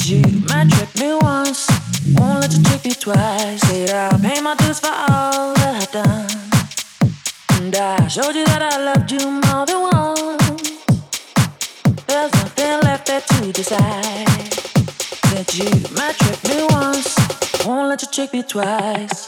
You 0.06 0.21
might 0.51 0.69
trick 0.69 0.95
me 1.01 1.15
once, 1.15 1.67
won't 2.12 2.43
let 2.43 2.53
you 2.53 2.62
trick 2.62 2.85
me 2.85 2.91
twice. 2.91 3.61
Said 3.62 3.89
I'll 3.89 4.19
pay 4.19 4.39
my 4.43 4.55
dues 4.56 4.79
for 4.79 4.89
all 4.89 5.55
that 5.55 5.81
I've 5.81 5.93
done. 5.93 7.59
And 7.59 7.75
I 7.75 8.06
showed 8.09 8.35
you 8.35 8.45
that 8.45 8.61
I 8.61 8.85
loved 8.85 9.11
you 9.11 9.31
more 9.31 9.65
than 9.65 9.81
once. 9.81 10.85
There's 12.06 12.33
nothing 12.35 12.81
left 12.83 13.06
there 13.06 13.23
to 13.23 13.51
decide. 13.51 14.53
Said 14.53 15.55
you 15.55 15.71
might 15.97 16.17
trick 16.19 16.45
me 16.51 16.67
once, 16.69 17.17
won't 17.65 17.89
let 17.89 18.03
you 18.03 18.09
trick 18.12 18.35
me 18.35 18.43
twice. 18.43 19.25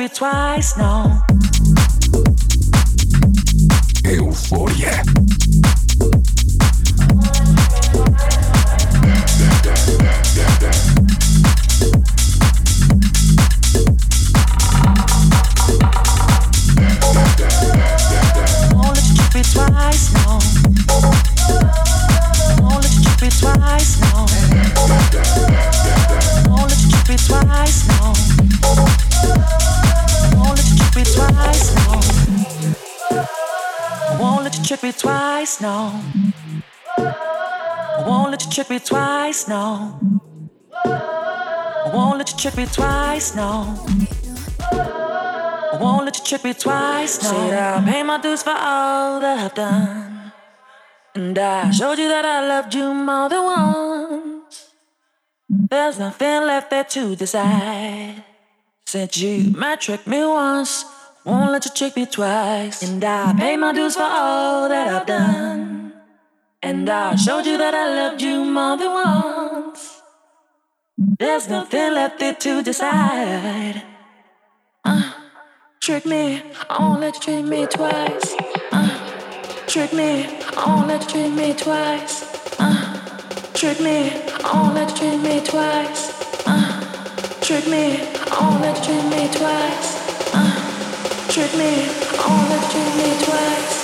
Trick 0.00 0.12
me 0.12 0.14
twice, 0.16 0.76
no. 0.78 1.20
Euforia. 35.40 35.60
no. 35.60 36.02
I 36.98 38.04
won't 38.06 38.30
let 38.30 38.44
you 38.44 38.50
trick 38.50 38.70
me 38.70 38.78
twice, 38.78 39.48
no. 39.48 39.98
I 40.84 41.90
won't 41.94 42.18
let 42.18 42.30
you 42.30 42.38
trick 42.38 42.56
me 42.56 42.66
twice, 42.66 43.34
no. 43.34 43.74
I 44.72 45.78
won't 45.80 46.04
let 46.04 46.18
you 46.18 46.24
trick 46.24 46.44
me 46.44 46.54
twice, 46.54 47.22
no. 47.22 47.30
Said 47.30 47.54
I'll 47.54 47.82
pay 47.82 48.02
my 48.02 48.20
dues 48.20 48.42
for 48.42 48.50
all 48.50 49.20
that 49.20 49.38
I've 49.38 49.54
done. 49.54 50.32
And 51.14 51.38
I 51.38 51.70
showed 51.70 51.98
you 51.98 52.08
that 52.08 52.24
I 52.24 52.46
loved 52.46 52.74
you 52.74 52.92
more 52.94 53.28
than 53.28 53.44
once. 53.44 54.70
There's 55.48 55.98
nothing 55.98 56.42
left 56.46 56.70
there 56.70 56.84
to 56.84 57.16
decide. 57.16 58.24
Since 58.86 59.18
you 59.18 59.50
might 59.52 59.80
trick 59.80 60.06
me 60.06 60.24
once. 60.24 60.84
Won't 61.24 61.52
let 61.52 61.64
you 61.66 61.70
trick 61.72 61.96
me 61.96 62.06
twice. 62.06 62.82
And 62.82 63.04
I 63.04 63.34
pay 63.36 63.56
my 63.56 63.72
dues 63.72 63.94
for 63.94 64.02
all 64.02 64.68
that 64.68 64.88
I've 64.88 65.06
done. 65.06 65.92
And 66.62 66.88
I 66.88 67.14
showed 67.16 67.44
you 67.44 67.58
that 67.58 67.74
I 67.74 67.86
loved 67.94 68.22
you 68.22 68.44
more 68.44 68.76
than 68.78 68.90
once. 68.90 70.00
There's 71.18 71.48
nothing 71.48 71.92
left 71.94 72.20
there 72.20 72.34
to 72.34 72.62
decide. 72.62 73.82
Uh, 74.84 75.12
trick 75.80 76.06
me, 76.06 76.42
I 76.70 76.82
won't 76.82 77.00
let 77.00 77.14
you 77.16 77.20
trick 77.20 77.44
me 77.44 77.66
twice. 77.66 78.34
Uh, 78.72 79.64
trick 79.66 79.92
me, 79.92 80.24
I 80.56 80.64
won't 80.66 80.88
let 80.88 81.02
you 81.02 81.08
trick 81.08 81.32
me 81.32 81.52
twice. 81.54 82.58
Uh, 82.58 83.52
trick 83.52 83.80
me, 83.80 84.10
I 84.42 84.52
won't 84.54 84.74
let 84.74 84.90
you 84.90 84.96
trick 84.96 85.20
me 85.20 85.40
twice. 85.44 86.46
Uh, 86.46 87.40
trick 87.42 87.66
me, 87.66 88.00
I 88.30 88.38
won't 88.40 88.62
let 88.62 88.78
you 88.78 88.84
trick 88.84 89.04
me 89.10 89.28
twice. 89.36 89.99
Trick 91.30 91.54
me, 91.54 91.86
only 92.26 92.58
trick 92.70 92.96
me 92.96 93.16
twice. 93.24 93.80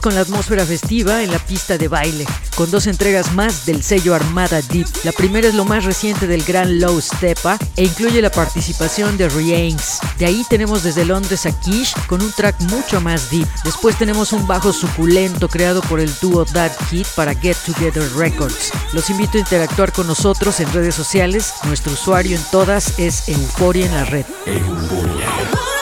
Con 0.00 0.14
la 0.14 0.22
atmósfera 0.22 0.64
festiva 0.64 1.22
en 1.22 1.30
la 1.30 1.38
pista 1.38 1.76
de 1.76 1.86
baile, 1.86 2.24
con 2.56 2.70
dos 2.70 2.86
entregas 2.86 3.32
más 3.32 3.66
del 3.66 3.82
sello 3.82 4.14
Armada 4.14 4.62
Deep. 4.62 4.86
La 5.04 5.12
primera 5.12 5.46
es 5.46 5.54
lo 5.54 5.66
más 5.66 5.84
reciente 5.84 6.26
del 6.26 6.42
gran 6.44 6.80
Low 6.80 6.98
Stepa 7.00 7.58
e 7.76 7.84
incluye 7.84 8.22
la 8.22 8.30
participación 8.30 9.18
de 9.18 9.28
Riains. 9.28 9.98
De 10.18 10.24
ahí 10.24 10.44
tenemos 10.48 10.82
desde 10.82 11.04
Londres 11.04 11.44
a 11.46 11.52
Kish 11.60 11.94
con 12.06 12.22
un 12.22 12.32
track 12.32 12.58
mucho 12.62 13.00
más 13.02 13.30
deep. 13.30 13.46
Después 13.64 13.96
tenemos 13.98 14.32
un 14.32 14.46
bajo 14.46 14.72
suculento 14.72 15.48
creado 15.48 15.82
por 15.82 16.00
el 16.00 16.10
dúo 16.20 16.46
That 16.46 16.72
Kid 16.88 17.06
para 17.14 17.34
Get 17.34 17.58
Together 17.66 18.08
Records. 18.16 18.72
Los 18.94 19.10
invito 19.10 19.36
a 19.36 19.40
interactuar 19.40 19.92
con 19.92 20.06
nosotros 20.06 20.58
en 20.60 20.72
redes 20.72 20.94
sociales. 20.94 21.52
Nuestro 21.64 21.92
usuario 21.92 22.36
en 22.36 22.42
todas 22.50 22.98
es 22.98 23.28
Euforia 23.28 23.86
en 23.86 23.94
la 23.94 24.04
red. 24.04 24.24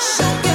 It's 0.02 0.49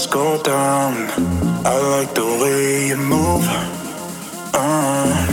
lights 0.00 0.06
go 0.06 0.42
down, 0.42 0.94
I 1.64 1.78
like 1.90 2.14
the 2.14 2.24
way 2.24 2.88
you 2.88 2.96
move. 2.96 3.44
Uh, 4.54 5.26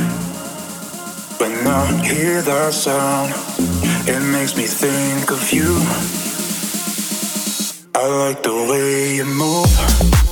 when 1.38 1.68
I 1.68 2.06
hear 2.06 2.42
that 2.42 2.74
sound, 2.74 3.34
it 4.08 4.20
makes 4.32 4.58
me 4.58 4.66
think 4.66 5.32
of 5.32 5.52
you. 5.52 5.78
I 7.96 8.08
like 8.08 8.44
the 8.44 8.54
way 8.70 9.16
you 9.16 9.26
move. 9.26 10.27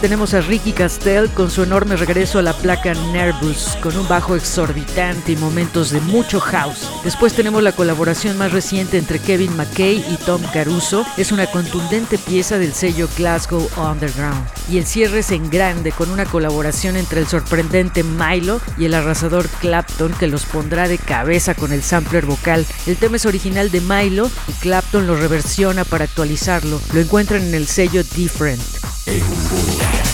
tenemos 0.00 0.32
a 0.34 0.40
Ricky 0.40 0.72
Castell 0.72 1.28
con 1.30 1.50
su 1.50 1.62
enorme 1.62 1.96
regreso 1.96 2.38
a 2.38 2.42
la 2.42 2.54
placa 2.54 2.94
Nervous, 3.12 3.76
con 3.82 3.96
un 3.96 4.08
bajo 4.08 4.34
exorbitante 4.34 5.32
y 5.32 5.36
momentos 5.36 5.90
de 5.90 6.00
mucho 6.00 6.40
house. 6.40 6.88
Después 7.04 7.34
tenemos 7.34 7.62
la 7.62 7.72
colaboración 7.72 8.38
más 8.38 8.52
reciente 8.52 8.96
entre 8.96 9.18
Kevin 9.18 9.54
McKay 9.56 9.98
y 9.98 10.16
Tom 10.24 10.42
Caruso, 10.52 11.04
es 11.16 11.32
una 11.32 11.46
contundente 11.46 12.16
pieza 12.18 12.58
del 12.58 12.72
sello 12.72 13.08
Glasgow 13.16 13.68
Underground. 13.76 14.46
Y 14.70 14.78
el 14.78 14.86
cierre 14.86 15.18
es 15.18 15.30
en 15.32 15.50
grande 15.50 15.92
con 15.92 16.10
una 16.10 16.24
colaboración 16.24 16.96
entre 16.96 17.20
el 17.20 17.26
sorprendente 17.26 18.02
Milo 18.02 18.60
y 18.78 18.86
el 18.86 18.94
arrasador 18.94 19.48
Clapton 19.60 20.12
que 20.12 20.28
los 20.28 20.46
pondrá 20.46 20.88
de 20.88 20.98
cabeza 20.98 21.54
con 21.54 21.72
el 21.72 21.82
sampler 21.82 22.24
vocal. 22.24 22.64
El 22.86 22.96
tema 22.96 23.16
es 23.16 23.26
original 23.26 23.70
de 23.70 23.82
Milo 23.82 24.30
y 24.48 24.52
Clapton 24.52 25.06
lo 25.06 25.16
reversiona 25.16 25.84
para 25.84 26.04
actualizarlo. 26.04 26.80
Lo 26.94 27.00
encuentran 27.00 27.42
en 27.42 27.54
el 27.54 27.66
sello 27.66 28.02
Different. 28.14 28.79
Que 29.18 30.09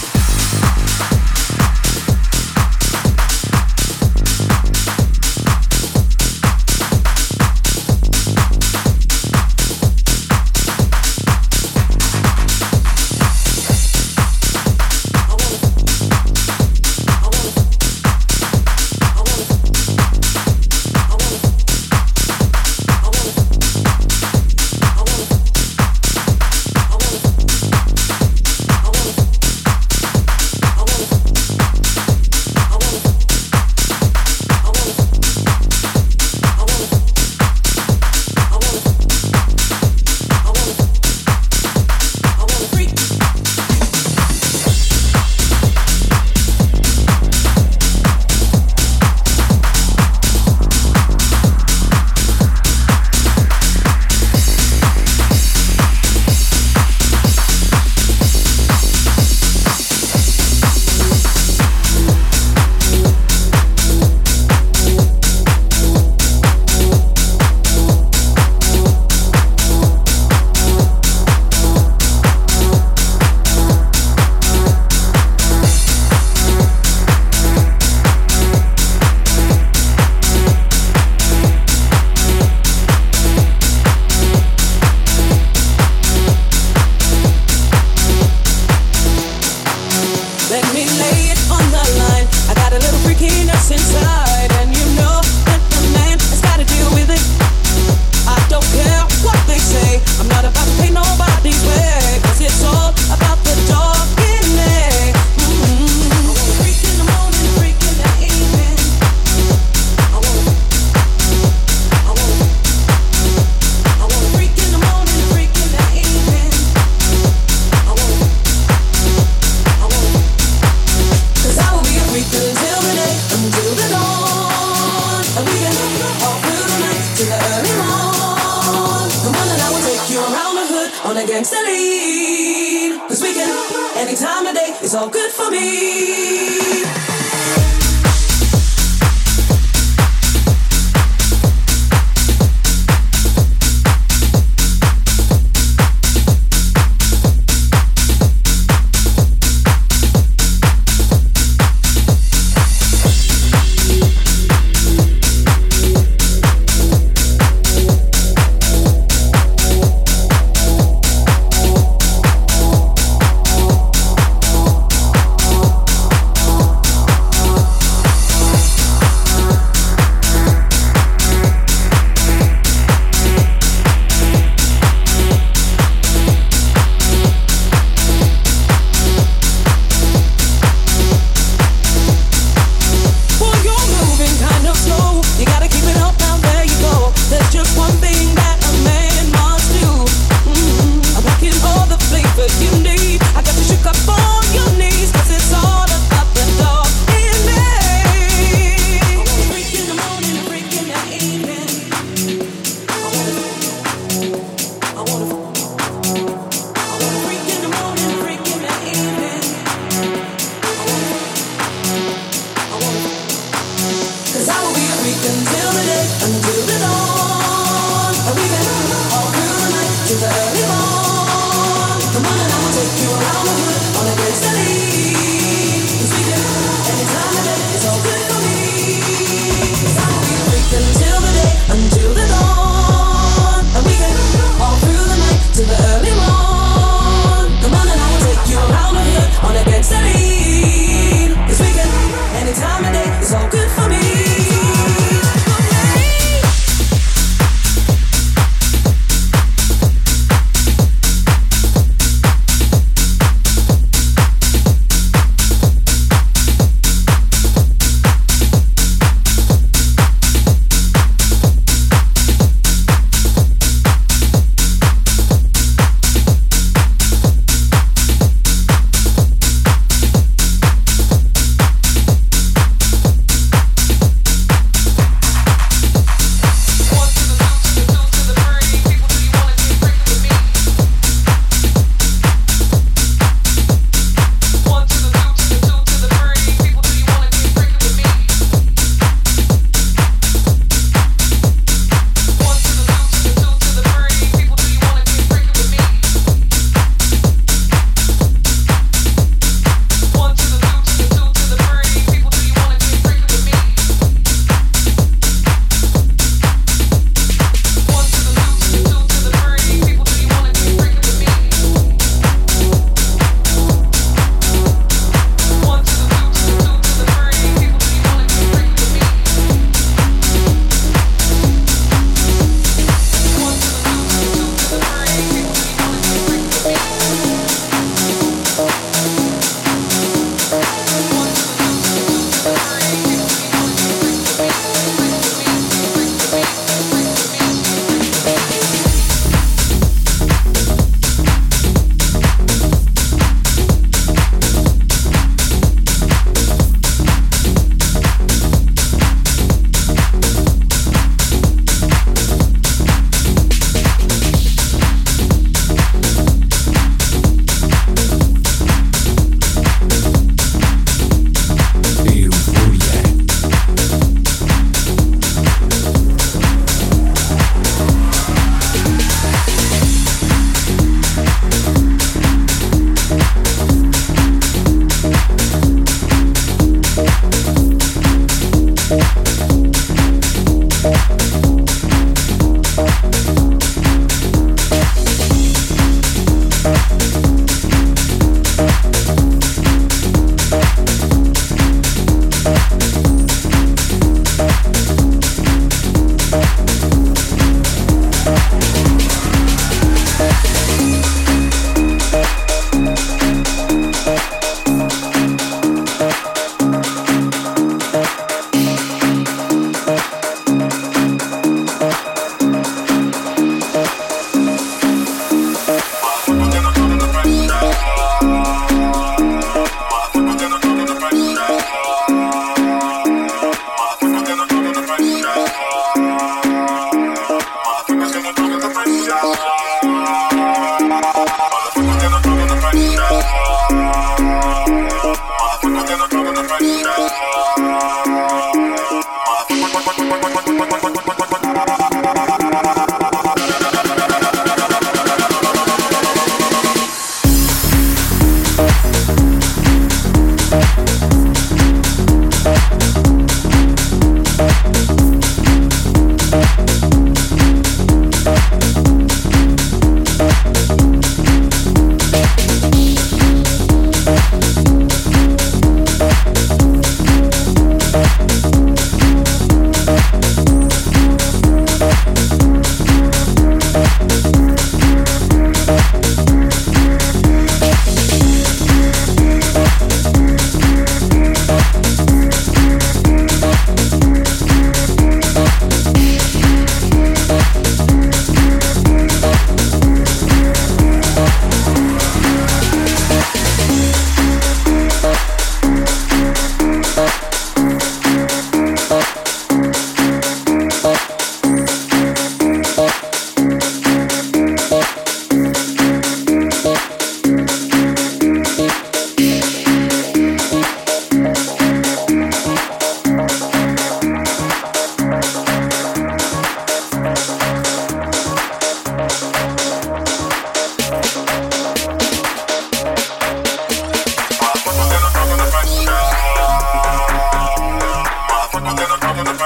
you 130.16 130.22
around 130.22 130.54
the 130.54 130.66
hood 130.66 130.90
on 131.04 131.16
a 131.16 131.26
gangster 131.26 131.62
lean. 131.66 132.98
Cause 133.08 133.22
we 133.22 133.34
can, 133.34 133.48
any 133.96 134.16
time 134.16 134.46
of 134.46 134.54
day, 134.54 134.74
it's 134.80 134.94
all 134.94 135.08
good 135.08 135.30
for 135.30 135.50
me. 135.50 137.15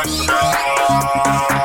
Touchdown. 0.03 1.60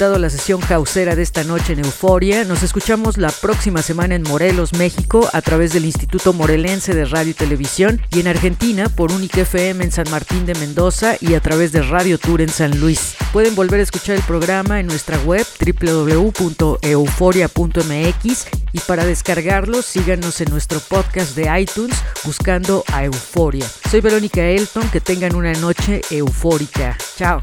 La 0.00 0.30
sesión 0.30 0.62
jausera 0.62 1.14
de 1.14 1.22
esta 1.22 1.44
noche 1.44 1.74
en 1.74 1.80
Euforia. 1.80 2.44
Nos 2.44 2.62
escuchamos 2.62 3.18
la 3.18 3.30
próxima 3.30 3.82
semana 3.82 4.14
en 4.14 4.22
Morelos, 4.22 4.72
México, 4.72 5.28
a 5.34 5.42
través 5.42 5.74
del 5.74 5.84
Instituto 5.84 6.32
Morelense 6.32 6.94
de 6.94 7.04
Radio 7.04 7.32
y 7.32 7.34
Televisión 7.34 8.00
y 8.10 8.20
en 8.20 8.28
Argentina 8.28 8.88
por 8.88 9.12
Unique 9.12 9.42
FM 9.42 9.84
en 9.84 9.92
San 9.92 10.08
Martín 10.10 10.46
de 10.46 10.54
Mendoza 10.54 11.16
y 11.20 11.34
a 11.34 11.40
través 11.40 11.72
de 11.72 11.82
Radio 11.82 12.16
Tour 12.16 12.40
en 12.40 12.48
San 12.48 12.80
Luis. 12.80 13.14
Pueden 13.30 13.54
volver 13.54 13.80
a 13.80 13.82
escuchar 13.82 14.16
el 14.16 14.22
programa 14.22 14.80
en 14.80 14.86
nuestra 14.86 15.18
web 15.18 15.46
www.euforia.mx 15.60 18.46
y 18.72 18.78
para 18.80 19.04
descargarlo 19.04 19.82
síganos 19.82 20.40
en 20.40 20.48
nuestro 20.50 20.80
podcast 20.80 21.36
de 21.36 21.60
iTunes 21.60 22.02
buscando 22.24 22.84
a 22.90 23.04
Euforia. 23.04 23.66
Soy 23.90 24.00
Verónica 24.00 24.42
Elton, 24.42 24.88
que 24.88 25.02
tengan 25.02 25.36
una 25.36 25.52
noche 25.52 26.00
eufórica. 26.10 26.96
Chao. 27.18 27.42